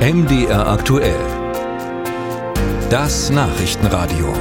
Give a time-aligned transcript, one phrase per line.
[0.00, 1.20] MDR aktuell.
[2.88, 4.32] Das Nachrichtenradio.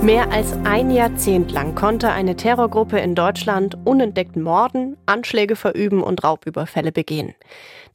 [0.00, 6.22] Mehr als ein Jahrzehnt lang konnte eine Terrorgruppe in Deutschland unentdeckt morden, Anschläge verüben und
[6.22, 7.34] Raubüberfälle begehen.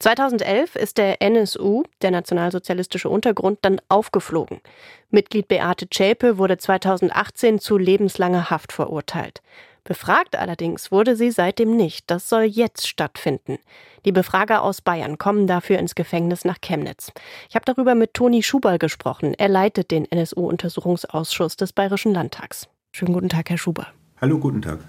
[0.00, 4.60] 2011 ist der NSU, der nationalsozialistische Untergrund, dann aufgeflogen.
[5.08, 9.40] Mitglied Beate Zschäpe wurde 2018 zu lebenslanger Haft verurteilt.
[9.84, 12.10] Befragt allerdings wurde sie seitdem nicht.
[12.10, 13.58] Das soll jetzt stattfinden.
[14.04, 17.12] Die Befrager aus Bayern kommen dafür ins Gefängnis nach Chemnitz.
[17.48, 19.34] Ich habe darüber mit Toni Schuberl gesprochen.
[19.36, 22.68] Er leitet den NSU-Untersuchungsausschuss des Bayerischen Landtags.
[22.92, 23.86] Schönen guten Tag, Herr Schuberl.
[24.20, 24.80] Hallo, guten Tag.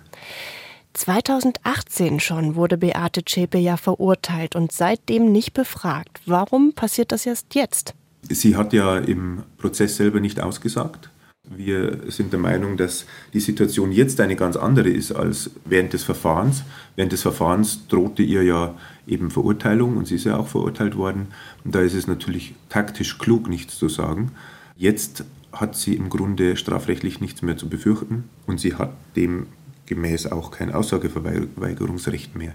[0.93, 6.19] 2018 schon wurde Beate Zschäpe ja verurteilt und seitdem nicht befragt.
[6.25, 7.93] Warum passiert das erst jetzt?
[8.23, 11.10] Sie hat ja im Prozess selber nicht ausgesagt.
[11.55, 16.03] Wir sind der Meinung, dass die Situation jetzt eine ganz andere ist als während des
[16.03, 16.63] Verfahrens.
[16.95, 21.27] Während des Verfahrens drohte ihr ja eben Verurteilung und sie ist ja auch verurteilt worden.
[21.65, 24.31] Und da ist es natürlich taktisch klug, nichts zu sagen.
[24.77, 30.51] Jetzt hat sie im Grunde strafrechtlich nichts mehr zu befürchten und sie hat demgemäß auch
[30.51, 32.53] kein Aussageverweigerungsrecht mehr.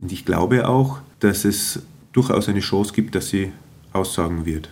[0.00, 3.52] Und ich glaube auch, dass es durchaus eine Chance gibt, dass sie
[3.92, 4.70] aussagen wird.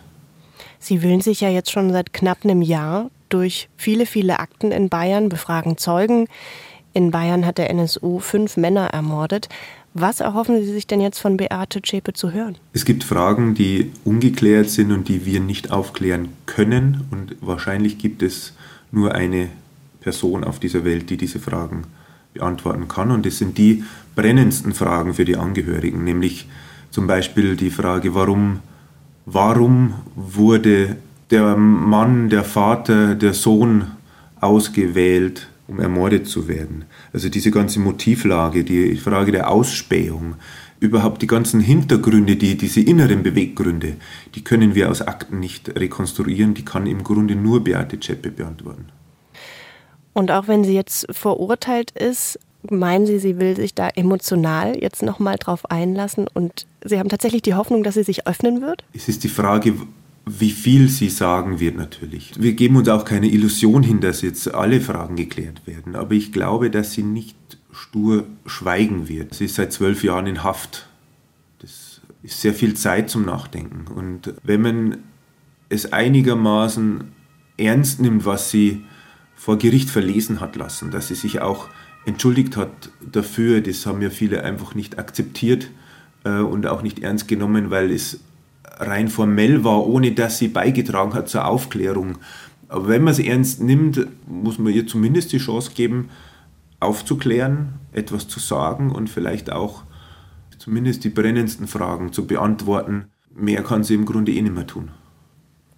[0.79, 4.89] Sie wühlen sich ja jetzt schon seit knapp einem Jahr durch viele, viele Akten in
[4.89, 6.27] Bayern, befragen Zeugen.
[6.93, 9.49] In Bayern hat der NSU fünf Männer ermordet.
[9.95, 12.57] Was erhoffen Sie sich denn jetzt von Beate Zschäpe zu hören?
[12.73, 17.09] Es gibt Fragen, die ungeklärt sind und die wir nicht aufklären können.
[17.11, 18.55] Und wahrscheinlich gibt es
[18.93, 19.49] nur eine
[20.01, 21.85] Person auf dieser Welt, die diese Fragen
[22.35, 23.11] beantworten kann.
[23.11, 26.47] Und es sind die brennendsten Fragen für die Angehörigen, nämlich
[26.91, 28.61] zum Beispiel die Frage, warum,
[29.27, 30.97] warum wurde
[31.31, 33.87] der Mann, der Vater, der Sohn
[34.41, 36.85] ausgewählt, um ermordet zu werden.
[37.13, 40.35] Also diese ganze Motivlage, die Frage der Ausspähung,
[40.81, 43.97] überhaupt die ganzen Hintergründe, die, diese inneren Beweggründe,
[44.35, 48.87] die können wir aus Akten nicht rekonstruieren, die kann im Grunde nur Beate Zschäpe beantworten.
[50.13, 55.03] Und auch wenn sie jetzt verurteilt ist, meinen Sie, sie will sich da emotional jetzt
[55.03, 58.85] nochmal drauf einlassen und Sie haben tatsächlich die Hoffnung, dass sie sich öffnen wird?
[58.95, 59.75] Es ist die Frage,
[60.39, 62.33] wie viel sie sagen wird natürlich.
[62.39, 66.33] Wir geben uns auch keine Illusion hin, dass jetzt alle Fragen geklärt werden, aber ich
[66.33, 67.37] glaube, dass sie nicht
[67.73, 69.35] stur schweigen wird.
[69.35, 70.89] Sie ist seit zwölf Jahren in Haft.
[71.61, 73.91] Das ist sehr viel Zeit zum Nachdenken.
[73.93, 74.99] Und wenn man
[75.69, 77.05] es einigermaßen
[77.57, 78.85] ernst nimmt, was sie
[79.35, 81.69] vor Gericht verlesen hat lassen, dass sie sich auch
[82.05, 85.71] entschuldigt hat dafür, das haben ja viele einfach nicht akzeptiert
[86.25, 88.21] äh, und auch nicht ernst genommen, weil es
[88.81, 92.19] rein formell war, ohne dass sie beigetragen hat zur Aufklärung.
[92.69, 96.09] Aber wenn man es ernst nimmt, muss man ihr zumindest die Chance geben,
[96.79, 99.83] aufzuklären, etwas zu sagen und vielleicht auch
[100.59, 103.07] zumindest die brennendsten Fragen zu beantworten.
[103.35, 104.91] Mehr kann sie im Grunde eh nicht mehr tun.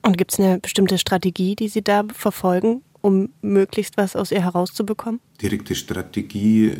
[0.02, 4.42] Und gibt es eine bestimmte Strategie, die Sie da verfolgen, um möglichst was aus ihr
[4.42, 5.20] herauszubekommen?
[5.40, 6.72] Direkte Strategie.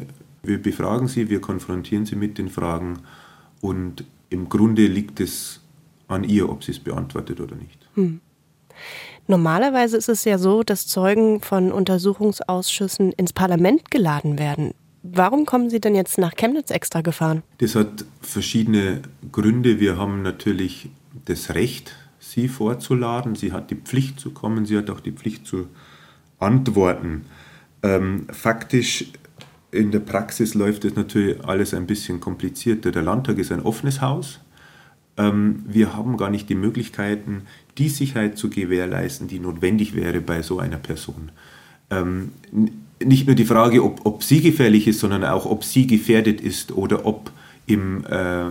[0.43, 2.99] Wir befragen sie, wir konfrontieren sie mit den Fragen
[3.61, 5.62] und im Grunde liegt es
[6.13, 7.79] an ihr, ob sie es beantwortet oder nicht.
[7.95, 8.21] Hm.
[9.29, 14.75] Normalerweise ist es ja so, dass Zeugen von Untersuchungsausschüssen ins Parlament geladen werden.
[15.03, 17.43] Warum kommen Sie denn jetzt nach Chemnitz extra gefahren?
[17.59, 19.03] Das hat verschiedene
[19.33, 19.81] Gründe.
[19.81, 20.91] Wir haben natürlich
[21.25, 23.35] das Recht, sie vorzuladen.
[23.35, 25.67] Sie hat die Pflicht zu kommen, sie hat auch die Pflicht zu
[26.39, 27.25] antworten.
[27.83, 29.07] Ähm, faktisch
[29.73, 32.93] in der Praxis läuft es natürlich alles ein bisschen komplizierter.
[32.93, 34.41] Der Landtag ist ein offenes Haus
[35.17, 37.43] ähm, wir haben gar nicht die Möglichkeiten,
[37.79, 41.31] die Sicherheit zu gewährleisten, die notwendig wäre bei so einer Person.
[41.91, 42.33] Ähm,
[43.05, 46.73] nicht nur die Frage, ob, ob sie gefährlich ist, sondern auch, ob sie gefährdet ist
[46.73, 47.31] oder ob
[47.67, 48.45] im äh,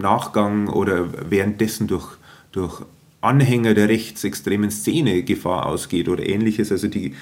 [0.00, 2.16] Nachgang oder währenddessen durch,
[2.52, 2.82] durch
[3.20, 6.72] Anhänger der rechtsextremen Szene Gefahr ausgeht oder ähnliches.
[6.72, 7.14] Also die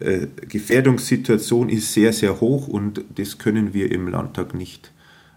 [0.00, 4.92] äh, Gefährdungssituation ist sehr, sehr hoch und das können wir im Landtag nicht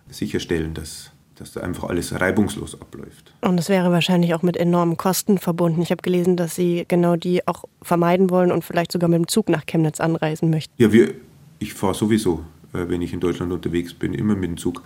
[0.10, 1.12] sicherstellen, dass
[1.42, 3.34] dass da einfach alles reibungslos abläuft.
[3.42, 5.82] Und es wäre wahrscheinlich auch mit enormen Kosten verbunden.
[5.82, 9.28] Ich habe gelesen, dass Sie genau die auch vermeiden wollen und vielleicht sogar mit dem
[9.28, 10.72] Zug nach Chemnitz anreisen möchten.
[10.78, 11.16] Ja, wir,
[11.58, 14.84] ich fahre sowieso, äh, wenn ich in Deutschland unterwegs bin, immer mit dem Zug.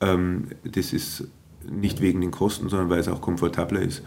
[0.00, 1.28] Ähm, das ist
[1.70, 4.02] nicht wegen den Kosten, sondern weil es auch komfortabler ist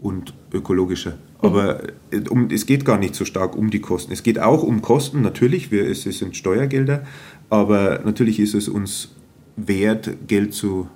[0.00, 1.16] und ökologischer.
[1.38, 2.26] Aber mhm.
[2.28, 4.12] um, es geht gar nicht so stark um die Kosten.
[4.12, 7.04] Es geht auch um Kosten, natürlich, wir, es, es sind Steuergelder,
[7.50, 9.10] aber natürlich ist es uns
[9.56, 10.88] wert, Geld zu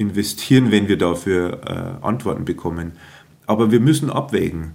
[0.00, 1.60] investieren, wenn wir dafür
[2.02, 2.92] äh, Antworten bekommen.
[3.46, 4.72] Aber wir müssen abwägen.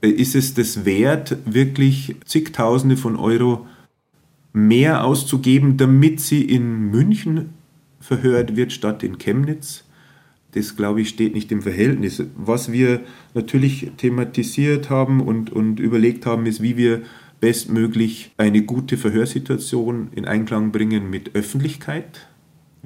[0.00, 3.66] Äh, ist es das wert, wirklich zigtausende von Euro
[4.52, 7.50] mehr auszugeben, damit sie in München
[8.00, 9.84] verhört wird statt in Chemnitz.
[10.52, 12.22] Das, glaube ich, steht nicht im Verhältnis.
[12.34, 13.00] Was wir
[13.34, 17.02] natürlich thematisiert haben und, und überlegt haben, ist, wie wir
[17.40, 22.26] bestmöglich eine gute Verhörsituation in Einklang bringen mit Öffentlichkeit.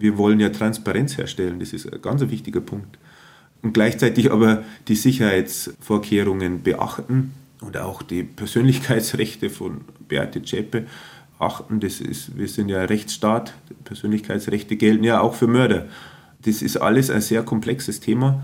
[0.00, 2.98] Wir wollen ja Transparenz herstellen, das ist ein ganz wichtiger Punkt.
[3.62, 10.86] Und gleichzeitig aber die Sicherheitsvorkehrungen beachten und auch die Persönlichkeitsrechte von Beate Zschäpe
[11.38, 11.80] achten.
[11.80, 13.54] Das ist, wir sind ja Rechtsstaat,
[13.84, 15.86] Persönlichkeitsrechte gelten ja auch für Mörder.
[16.42, 18.42] Das ist alles ein sehr komplexes Thema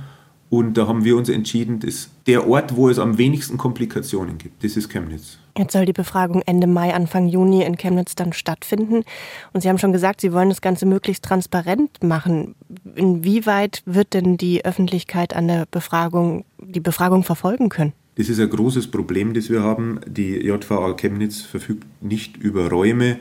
[0.49, 4.63] und da haben wir uns entschieden, dass der Ort, wo es am wenigsten Komplikationen gibt,
[4.63, 5.39] das ist Chemnitz.
[5.59, 9.05] Jetzt soll die Befragung Ende Mai, Anfang Juni in Chemnitz dann stattfinden.
[9.53, 12.55] Und Sie haben schon gesagt, Sie wollen das Ganze möglichst transparent machen.
[12.95, 17.93] Inwieweit wird denn die Öffentlichkeit an der Befragung die Befragung verfolgen können?
[18.17, 20.01] Das ist ein großes Problem, das wir haben.
[20.07, 23.19] Die JVA Chemnitz verfügt nicht über Räume,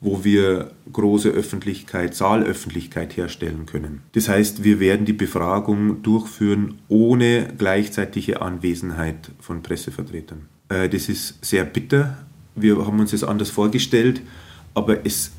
[0.00, 4.02] wo wir große Öffentlichkeit, Saalöffentlichkeit herstellen können.
[4.12, 10.46] Das heißt, wir werden die Befragung durchführen ohne gleichzeitige Anwesenheit von Pressevertretern.
[10.68, 12.18] Äh, das ist sehr bitter.
[12.54, 14.22] Wir haben uns das anders vorgestellt,
[14.74, 15.32] aber es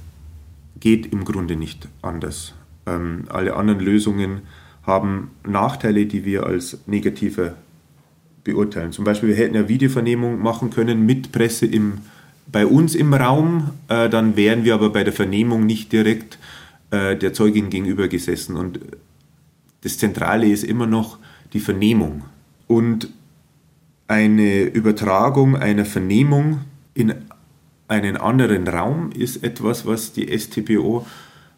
[0.80, 2.54] geht im Grunde nicht anders.
[2.86, 4.42] Ähm, alle anderen Lösungen
[4.84, 7.56] haben Nachteile, die wir als negativer
[8.44, 8.92] beurteilen.
[8.92, 12.00] Zum Beispiel, wir hätten eine Videovernehmung machen können mit Presse im,
[12.52, 16.40] bei uns im Raum, äh, dann wären wir aber bei der Vernehmung nicht direkt
[16.92, 18.56] äh, der Zeugin gegenüber gesessen.
[18.56, 18.80] Und
[19.82, 21.18] das Zentrale ist immer noch
[21.54, 22.24] die Vernehmung.
[22.68, 23.10] Und
[24.08, 26.62] eine Übertragung einer Vernehmung
[26.94, 27.14] in
[27.88, 31.06] einen anderen Raum ist etwas, was die STPO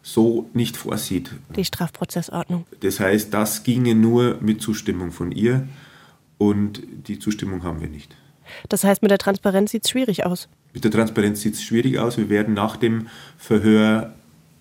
[0.02, 1.30] so nicht vorsieht.
[1.54, 2.66] Die Strafprozessordnung.
[2.80, 5.68] Das heißt, das ginge nur mit Zustimmung von ihr
[6.38, 8.16] und die Zustimmung haben wir nicht.
[8.68, 10.48] Das heißt, mit der Transparenz sieht es schwierig aus.
[10.74, 12.16] Mit der Transparenz sieht es schwierig aus.
[12.16, 14.14] Wir werden nach dem Verhör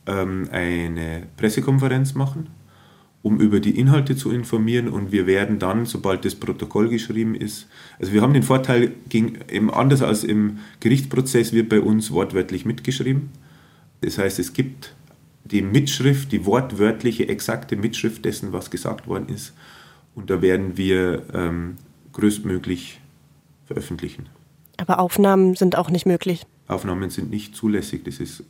[0.08, 2.48] ähm, eine Pressekonferenz machen,
[3.22, 7.68] um über die Inhalte zu informieren und wir werden dann, sobald das Protokoll geschrieben ist,
[8.00, 12.66] also wir haben den Vorteil, gegen, eben anders als im Gerichtsprozess wird bei uns wortwörtlich
[12.66, 13.30] mitgeschrieben.
[14.02, 14.96] Das heißt, es gibt
[15.44, 19.54] die Mitschrift, die wortwörtliche, exakte Mitschrift dessen, was gesagt worden ist.
[20.16, 21.76] Und da werden wir ähm,
[22.14, 23.00] größtmöglich
[23.66, 24.28] veröffentlichen.
[24.82, 26.44] Aber Aufnahmen sind auch nicht möglich.
[26.68, 28.04] Aufnahmen sind nicht zulässig.
[28.04, 28.44] Das ist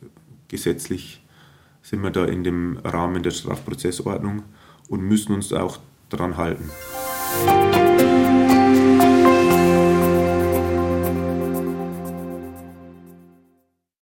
[0.48, 1.22] gesetzlich,
[1.82, 4.42] sind wir da in dem Rahmen der Strafprozessordnung
[4.88, 6.70] und müssen uns auch daran halten.